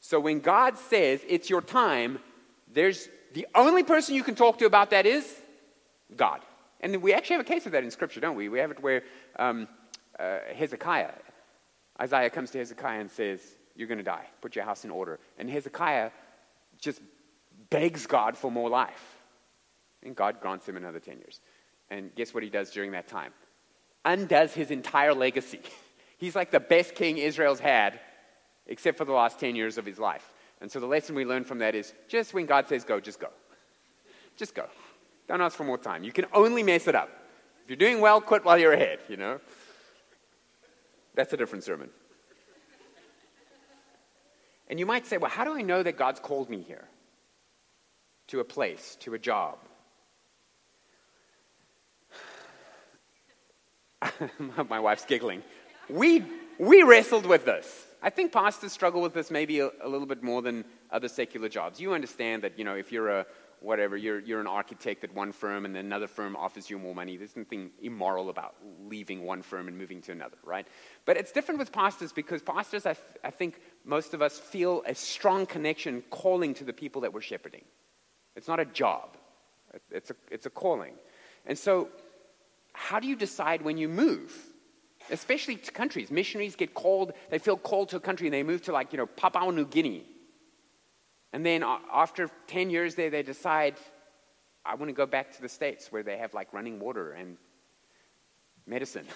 [0.00, 2.18] So when God says it's your time,
[2.72, 5.24] there's the only person you can talk to about that is
[6.16, 6.40] God.
[6.80, 8.48] And we actually have a case of that in Scripture, don't we?
[8.48, 9.04] We have it where
[9.38, 9.68] um,
[10.18, 11.12] uh, Hezekiah.
[12.00, 13.40] Isaiah comes to Hezekiah and says,
[13.74, 14.26] You're going to die.
[14.40, 15.18] Put your house in order.
[15.38, 16.10] And Hezekiah
[16.78, 17.00] just
[17.70, 19.18] begs God for more life.
[20.02, 21.40] And God grants him another 10 years.
[21.90, 23.32] And guess what he does during that time?
[24.04, 25.60] Undoes his entire legacy.
[26.18, 28.00] He's like the best king Israel's had,
[28.66, 30.32] except for the last 10 years of his life.
[30.60, 33.18] And so the lesson we learn from that is just when God says go, just
[33.18, 33.28] go.
[34.36, 34.66] Just go.
[35.28, 36.04] Don't ask for more time.
[36.04, 37.08] You can only mess it up.
[37.64, 39.40] If you're doing well, quit while you're ahead, you know?
[41.14, 41.90] That's a different sermon.
[44.68, 46.84] And you might say, well, how do I know that God's called me here?
[48.28, 49.58] To a place, to a job?
[54.68, 55.42] My wife's giggling.
[55.88, 56.24] We,
[56.58, 57.86] we wrestled with this.
[58.02, 61.48] I think pastors struggle with this maybe a, a, little bit more than other secular
[61.48, 61.80] jobs.
[61.80, 63.26] You understand that, you know, if you're a,
[63.62, 66.94] whatever, you're, you're an architect at one firm and then another firm offers you more
[66.94, 67.16] money.
[67.16, 70.66] There's nothing immoral about leaving one firm and moving to another, right?
[71.04, 74.94] But it's different with pastors because pastors, I, I think most of us feel a
[74.94, 77.64] strong connection calling to the people that we're shepherding.
[78.36, 79.16] It's not a job,
[79.90, 80.94] it's a, it's a calling.
[81.46, 81.88] And so,
[82.72, 84.32] how do you decide when you move?
[85.10, 86.10] Especially to countries.
[86.10, 88.96] Missionaries get called, they feel called to a country and they move to, like, you
[88.96, 90.06] know, Papua New Guinea
[91.32, 93.76] and then after 10 years there, they decide,
[94.64, 97.38] I want to go back to the States where they have like running water and
[98.66, 99.06] medicine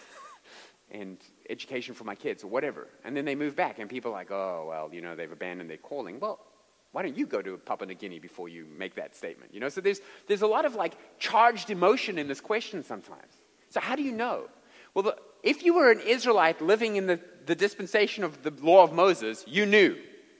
[0.91, 1.19] and
[1.51, 2.89] education for my kids or whatever.
[3.05, 5.69] And then they move back and people are like, oh, well, you know, they've abandoned
[5.69, 6.19] their calling.
[6.19, 6.41] Well,
[6.93, 9.53] why don't you go to Papua New Guinea before you make that statement?
[9.53, 13.33] You know, so there's, there's a lot of like charged emotion in this question sometimes.
[13.69, 14.49] So how do you know?
[14.95, 18.83] Well, the, if you were an Israelite living in the, the dispensation of the law
[18.83, 19.99] of Moses, you knew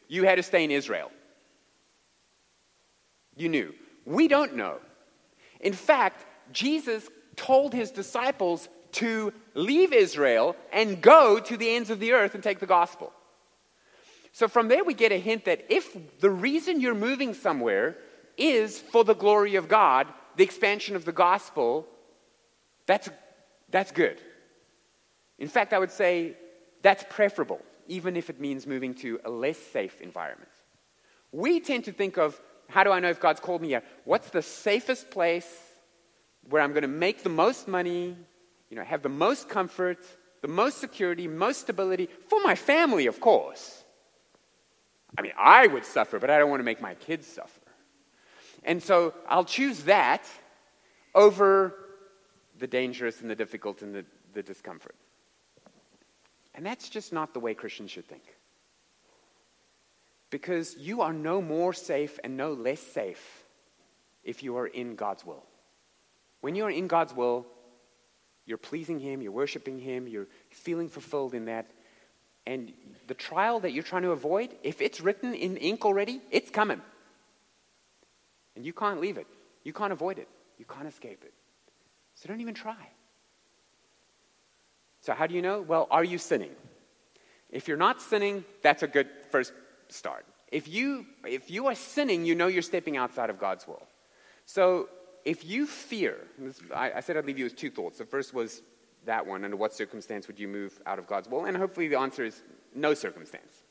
[0.09, 1.11] you had to stay in Israel.
[3.37, 3.75] You knew.
[4.05, 4.79] We don't know.
[5.61, 12.01] In fact, Jesus told his disciples to leave Israel and go to the ends of
[12.01, 13.13] the earth and take the gospel.
[14.33, 17.97] So from there, we get a hint that if the reason you're moving somewhere
[18.37, 20.07] is for the glory of God,
[20.37, 21.87] the expansion of the gospel,
[22.87, 23.09] that's,
[23.71, 24.21] that's good.
[25.39, 26.37] In fact, I would say
[26.83, 30.51] that's preferable, even if it means moving to a less safe environment.
[31.33, 33.83] We tend to think of how do I know if God's called me here?
[34.05, 35.49] What's the safest place
[36.49, 38.17] where I'm going to make the most money,
[38.71, 39.99] you know, have the most comfort,
[40.43, 43.85] the most security, most stability for my family, of course.
[45.19, 47.61] I mean, I would suffer, but I don't want to make my kids suffer.
[48.65, 50.25] And so I'll choose that
[51.15, 51.75] over
[52.59, 54.05] the dangerous and the difficult and the,
[54.35, 54.95] the discomfort.
[56.55, 58.23] And that's just not the way Christians should think.
[60.31, 63.45] Because you are no more safe and no less safe
[64.25, 65.45] if you are in God's will.
[66.41, 67.47] When you are in God's will,
[68.45, 71.71] you're pleasing Him, you're worshiping Him, you're feeling fulfilled in that.
[72.47, 72.73] And
[73.07, 76.81] the trial that you're trying to avoid, if it's written in ink already, it's coming.
[78.55, 79.27] And you can't leave it.
[79.65, 80.29] You can't avoid it.
[80.59, 81.35] You can't escape it.
[82.15, 82.77] So don't even try.
[85.01, 85.61] So, how do you know?
[85.61, 86.51] Well, are you sinning?
[87.51, 89.53] If you're not sinning, that's a good first
[89.89, 90.27] start.
[90.53, 93.83] If you, if you are sinning, you know you're stepping outside of God's will.
[94.45, 94.89] So,
[95.25, 97.99] if you fear, this, I, I said I'd leave you with two thoughts.
[97.99, 98.63] The first was
[99.07, 101.47] that one under what circumstance would you move out of God's will?
[101.47, 102.43] And hopefully the answer is
[102.75, 103.65] no circumstance.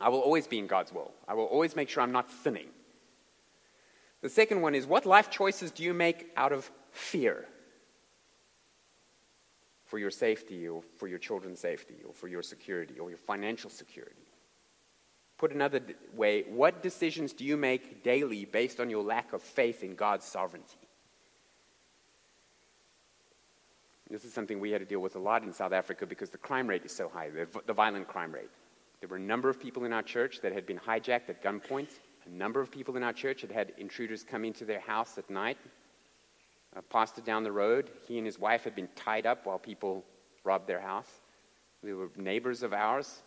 [0.00, 1.12] I will always be in God's will.
[1.28, 2.66] I will always make sure I'm not sinning.
[4.22, 7.44] The second one is what life choices do you make out of fear?
[9.84, 13.70] For your safety, or for your children's safety, or for your security, or your financial
[13.70, 14.16] security.
[15.38, 15.80] Put another
[16.14, 20.24] way, what decisions do you make daily based on your lack of faith in God's
[20.24, 20.78] sovereignty?
[24.08, 26.38] This is something we had to deal with a lot in South Africa because the
[26.38, 28.50] crime rate is so high, the, the violent crime rate.
[29.00, 31.88] There were a number of people in our church that had been hijacked at gunpoint,
[32.26, 35.28] a number of people in our church had had intruders come into their house at
[35.28, 35.58] night.
[36.76, 40.04] A pastor down the road, he and his wife had been tied up while people
[40.42, 41.10] robbed their house.
[41.82, 43.22] There were neighbors of ours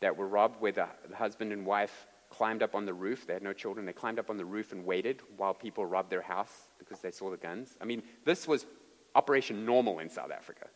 [0.00, 3.26] that were robbed where the, the husband and wife climbed up on the roof.
[3.26, 3.86] They had no children.
[3.86, 7.10] They climbed up on the roof and waited while people robbed their house because they
[7.10, 7.76] saw the guns.
[7.80, 8.66] I mean, this was
[9.14, 10.66] Operation Normal in South Africa.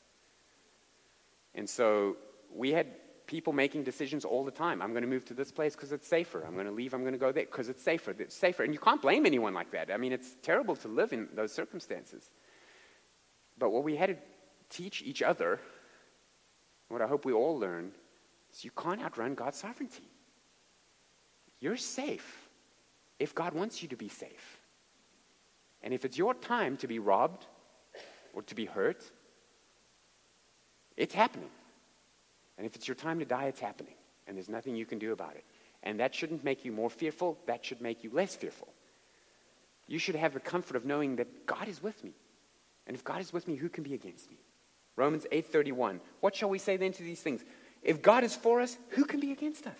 [1.54, 2.16] And so
[2.54, 2.86] we had
[3.26, 4.82] people making decisions all the time.
[4.82, 6.42] I'm going to move to this place because it's safer.
[6.46, 6.94] I'm going to leave.
[6.94, 8.14] I'm going to go there because it's safer.
[8.18, 8.62] It's safer.
[8.62, 9.90] And you can't blame anyone like that.
[9.90, 12.30] I mean, it's terrible to live in those circumstances.
[13.58, 14.16] But what we had to
[14.70, 15.60] teach each other,
[16.88, 17.92] what I hope we all learn,
[18.52, 20.08] is you can't outrun God's sovereignty.
[21.60, 22.48] You're safe
[23.18, 24.60] if God wants you to be safe.
[25.82, 27.46] And if it's your time to be robbed
[28.34, 29.02] or to be hurt,
[30.96, 31.50] it's happening.
[32.58, 33.94] And if it's your time to die, it's happening.
[34.26, 35.44] And there's nothing you can do about it.
[35.82, 38.68] And that shouldn't make you more fearful, that should make you less fearful.
[39.88, 42.12] You should have the comfort of knowing that God is with me.
[42.86, 44.38] And if God is with me, who can be against me?
[44.96, 46.00] Romans 8:31.
[46.20, 47.44] What shall we say then to these things?
[47.82, 49.78] If God is for us, who can be against us?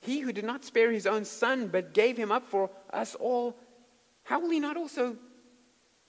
[0.00, 3.56] He who did not spare his own son, but gave him up for us all,
[4.24, 5.16] how will he not also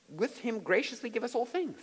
[0.09, 1.79] with him graciously give us all things.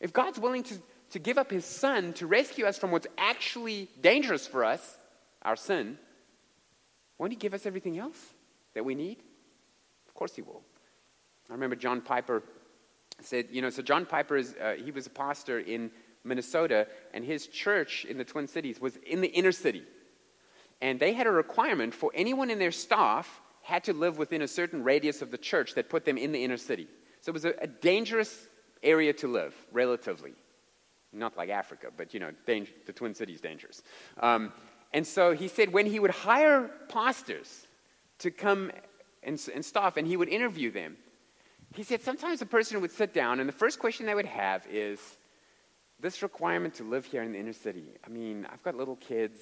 [0.00, 0.74] If God's willing to,
[1.10, 4.98] to give up his son to rescue us from what's actually dangerous for us,
[5.42, 5.98] our sin,
[7.18, 8.18] won't he give us everything else
[8.74, 9.18] that we need?
[10.06, 10.62] Of course he will.
[11.50, 12.42] I remember John Piper
[13.22, 15.90] said, you know, so John Piper is, uh, he was a pastor in
[16.28, 19.82] Minnesota, and his church in the Twin Cities was in the inner city.
[20.80, 24.48] And they had a requirement for anyone in their staff had to live within a
[24.48, 26.86] certain radius of the church that put them in the inner city.
[27.20, 28.48] So it was a, a dangerous
[28.82, 30.32] area to live, relatively.
[31.12, 33.82] Not like Africa, but you know, danger, the Twin Cities dangerous.
[34.20, 34.52] Um,
[34.92, 37.66] and so he said when he would hire pastors
[38.18, 38.70] to come
[39.22, 40.96] and, and staff and he would interview them,
[41.74, 44.66] he said sometimes a person would sit down and the first question they would have
[44.70, 45.18] is
[46.00, 47.84] this requirement to live here in the inner city.
[48.06, 49.38] I mean, I've got little kids.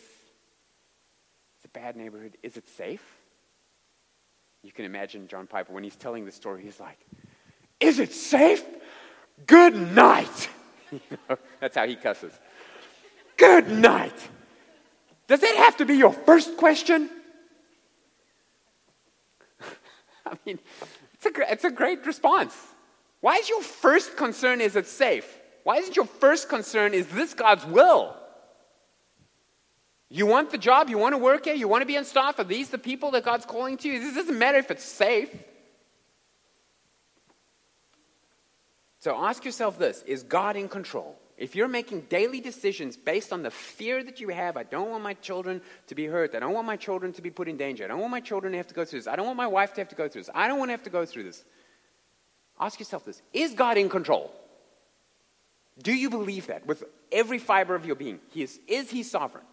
[1.56, 2.36] It's a bad neighborhood.
[2.42, 3.02] Is it safe?
[4.62, 6.98] You can imagine John Piper when he's telling the story, he's like,
[7.78, 8.64] is it safe?
[9.46, 10.48] Good night.
[11.60, 12.32] that's how he cusses.
[13.36, 14.16] Good night.
[15.28, 17.10] Does that have to be your first question?
[20.26, 20.58] I mean,
[21.14, 22.56] it's a, it's a great response.
[23.20, 25.38] Why is your first concern is it safe?
[25.66, 28.14] Why isn't your first concern is this God's will?
[30.08, 32.38] You want the job, you want to work here, you want to be on staff.
[32.38, 33.88] Are these the people that God's calling to?
[33.88, 33.98] You?
[33.98, 35.28] This doesn't matter if it's safe.
[39.00, 41.18] So ask yourself this Is God in control?
[41.36, 45.02] If you're making daily decisions based on the fear that you have, I don't want
[45.02, 46.36] my children to be hurt.
[46.36, 47.82] I don't want my children to be put in danger.
[47.82, 49.08] I don't want my children to have to go through this.
[49.08, 50.30] I don't want my wife to have to go through this.
[50.32, 51.44] I don't want to have to go through this.
[52.60, 54.32] Ask yourself this Is God in control?
[55.82, 58.20] Do you believe that with every fiber of your being?
[58.30, 59.44] He is, is He sovereign?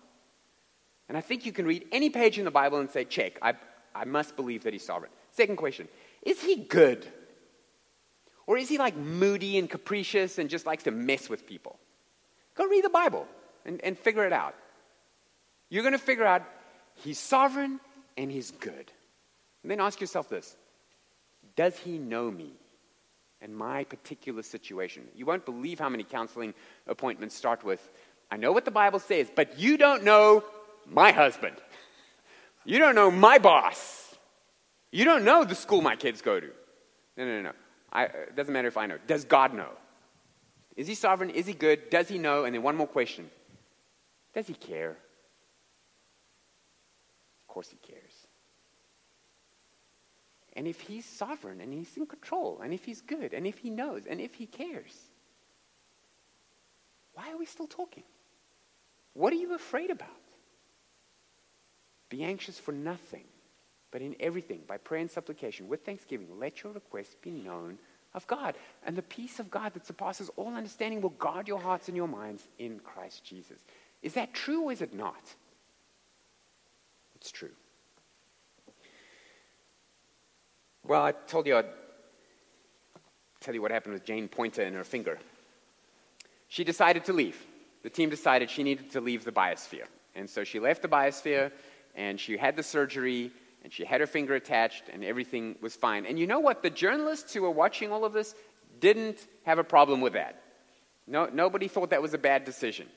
[1.10, 3.54] And I think you can read any page in the Bible and say, check, I,
[3.94, 5.12] I must believe that He's sovereign.
[5.32, 5.88] Second question
[6.22, 7.06] Is He good?
[8.46, 11.80] Or is he like moody and capricious and just likes to mess with people?
[12.56, 13.26] Go read the Bible
[13.66, 14.56] and, and figure it out.
[15.70, 16.44] You're going to figure out
[16.96, 17.80] he's sovereign
[18.18, 18.92] and he's good.
[19.62, 20.56] And then ask yourself this
[21.56, 22.52] Does he know me
[23.44, 25.04] and my particular situation?
[25.14, 26.56] You won't believe how many counseling
[26.88, 27.88] appointments start with
[28.32, 30.44] I know what the Bible says, but you don't know
[30.88, 31.56] my husband.
[32.66, 34.16] You don't know my boss.
[34.92, 36.48] You don't know the school my kids go to.
[37.16, 37.52] No, no, no, no.
[37.92, 38.98] I, uh, it doesn't matter if I know.
[39.06, 39.70] Does God know?
[40.76, 41.30] Is he sovereign?
[41.30, 41.92] Is he good?
[41.92, 42.46] Does he know?
[42.46, 43.30] And then one more question
[44.34, 44.98] Does he care?
[47.42, 48.03] Of course he cares.
[50.56, 53.70] And if he's sovereign and he's in control, and if he's good, and if he
[53.70, 54.96] knows, and if he cares,
[57.14, 58.04] why are we still talking?
[59.14, 60.10] What are you afraid about?
[62.10, 63.24] Be anxious for nothing,
[63.92, 67.80] but in everything, by prayer and supplication, with thanksgiving, let your requests be known
[68.14, 68.56] of God.
[68.86, 72.08] And the peace of God that surpasses all understanding will guard your hearts and your
[72.08, 73.60] minds in Christ Jesus.
[74.04, 75.34] Is that true or is it not?
[77.16, 77.52] It's true.
[80.86, 81.66] Well, I told you I'd
[83.40, 85.18] tell you what happened with Jane Poynter and her finger.
[86.48, 87.38] She decided to leave.
[87.84, 89.86] The team decided she needed to leave the biosphere.
[90.16, 91.52] And so she left the biosphere
[91.96, 93.32] and she had the surgery
[93.64, 96.06] and she had her finger attached and everything was fine.
[96.06, 96.64] And you know what?
[96.64, 98.36] The journalists who were watching all of this
[98.80, 100.42] didn't have a problem with that.
[101.08, 102.88] No, nobody thought that was a bad decision.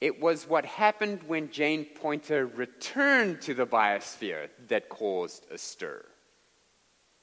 [0.00, 6.04] It was what happened when Jane Poynter returned to the biosphere that caused a stir.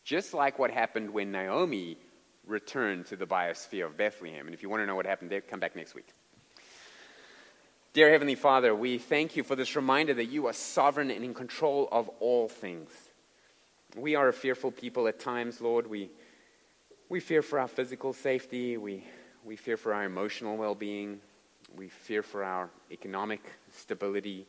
[0.03, 1.97] Just like what happened when Naomi
[2.45, 4.47] returned to the biosphere of Bethlehem.
[4.47, 6.07] And if you want to know what happened there, come back next week.
[7.93, 11.35] Dear Heavenly Father, we thank you for this reminder that you are sovereign and in
[11.35, 12.89] control of all things.
[13.95, 15.85] We are a fearful people at times, Lord.
[15.85, 16.09] We,
[17.07, 19.05] we fear for our physical safety, we,
[19.45, 21.19] we fear for our emotional well being,
[21.75, 24.47] we fear for our economic stability.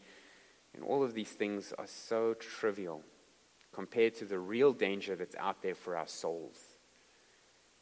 [0.75, 3.03] And all of these things are so trivial
[3.73, 6.59] compared to the real danger that's out there for our souls.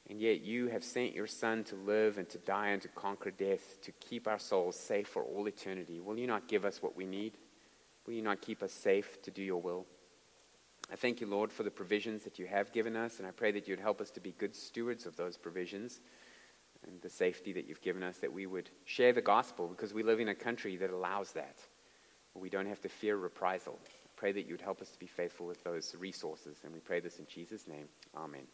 [0.09, 3.31] And yet you have sent your Son to live and to die and to conquer
[3.31, 6.01] death, to keep our souls safe for all eternity.
[6.01, 7.39] Will you not give us what we need?
[8.07, 9.87] Will you not keep us safe to do your will?
[10.91, 13.53] I thank you, Lord, for the provisions that you have given us, and I pray
[13.53, 16.01] that you'd help us to be good stewards of those provisions
[16.87, 20.03] and the safety that you've given us, that we would share the gospel because we
[20.03, 21.59] live in a country that allows that.
[22.35, 23.79] We don't have to fear reprisal.
[23.85, 27.01] I pray that you'd help us to be faithful with those resources, and we pray
[27.01, 27.89] this in Jesus' name.
[28.17, 28.47] Amen.